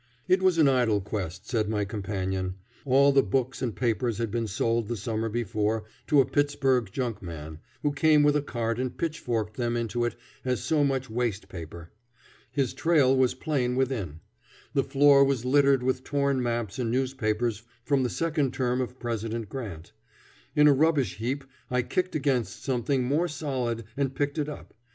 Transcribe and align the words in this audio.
It 0.27 0.41
was 0.41 0.57
an 0.57 0.67
idle 0.67 0.99
quest, 0.99 1.47
said 1.47 1.69
my 1.69 1.85
companion; 1.85 2.55
all 2.85 3.11
the 3.11 3.21
books 3.21 3.61
and 3.61 3.75
papers 3.75 4.17
had 4.17 4.31
been 4.31 4.47
sold 4.47 4.87
the 4.87 4.97
summer 4.97 5.29
before 5.29 5.83
to 6.07 6.19
a 6.21 6.25
Pittsburg 6.25 6.89
junkman, 6.91 7.59
who 7.83 7.91
came 7.93 8.23
with 8.23 8.35
a 8.35 8.41
cart 8.41 8.79
and 8.79 8.97
pitchforked 8.97 9.57
them 9.57 9.77
into 9.77 10.03
it 10.03 10.15
as 10.43 10.63
so 10.63 10.83
much 10.83 11.07
waste 11.07 11.49
paper. 11.49 11.91
His 12.51 12.73
trail 12.73 13.15
was 13.15 13.35
plain 13.35 13.75
within. 13.75 14.21
The 14.73 14.83
floor 14.83 15.23
was 15.23 15.45
littered 15.45 15.83
with 15.83 16.03
torn 16.03 16.41
maps 16.41 16.79
and 16.79 16.89
newspapers 16.89 17.61
from 17.83 18.01
the 18.01 18.09
second 18.09 18.55
term 18.55 18.81
of 18.81 18.97
President 18.97 19.49
Grant. 19.49 19.91
In 20.55 20.67
a 20.67 20.73
rubbish 20.73 21.17
heap 21.17 21.43
I 21.69 21.83
kicked 21.83 22.15
against 22.15 22.63
something 22.63 23.03
more 23.03 23.27
solid 23.27 23.83
and 23.95 24.15
picked 24.15 24.39
it 24.39 24.49
up. 24.49 24.73